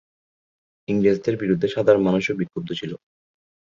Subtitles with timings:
[0.87, 2.91] ইংরেজদের বিরুদ্ধে সাধারণ মানুষও বিক্ষুব্ধ ছিল।